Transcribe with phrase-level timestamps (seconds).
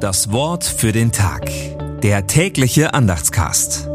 [0.00, 1.50] Das Wort für den Tag.
[2.00, 3.86] Der tägliche Andachtscast.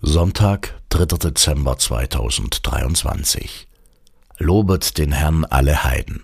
[0.00, 1.06] Sonntag, 3.
[1.16, 3.66] Dezember 2023.
[4.38, 6.22] Lobet den Herrn alle Heiden.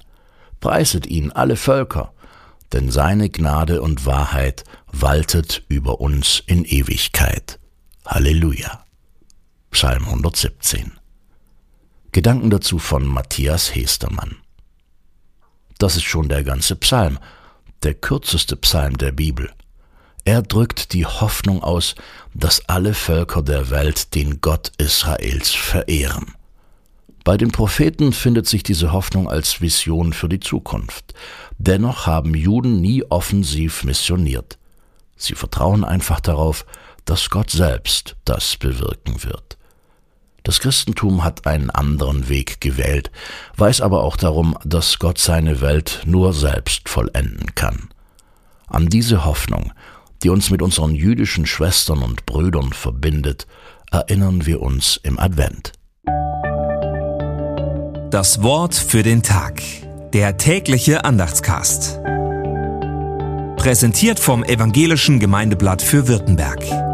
[0.60, 2.12] Preiset ihn alle Völker,
[2.72, 4.62] denn seine Gnade und Wahrheit
[4.92, 7.58] waltet über uns in Ewigkeit.
[8.06, 8.84] Halleluja.
[9.72, 10.92] Psalm 117.
[12.12, 14.36] Gedanken dazu von Matthias Hestermann.
[15.84, 17.18] Das ist schon der ganze Psalm,
[17.82, 19.50] der kürzeste Psalm der Bibel.
[20.24, 21.94] Er drückt die Hoffnung aus,
[22.32, 26.36] dass alle Völker der Welt den Gott Israels verehren.
[27.22, 31.12] Bei den Propheten findet sich diese Hoffnung als Vision für die Zukunft.
[31.58, 34.56] Dennoch haben Juden nie offensiv missioniert.
[35.16, 36.64] Sie vertrauen einfach darauf,
[37.04, 39.58] dass Gott selbst das bewirken wird.
[40.54, 43.10] Das Christentum hat einen anderen Weg gewählt,
[43.56, 47.88] weiß aber auch darum, dass Gott seine Welt nur selbst vollenden kann.
[48.68, 49.72] An diese Hoffnung,
[50.22, 53.48] die uns mit unseren jüdischen Schwestern und Brüdern verbindet,
[53.90, 55.72] erinnern wir uns im Advent.
[58.12, 59.60] Das Wort für den Tag.
[60.12, 61.98] Der tägliche Andachtscast.
[63.56, 66.93] Präsentiert vom Evangelischen Gemeindeblatt für Württemberg.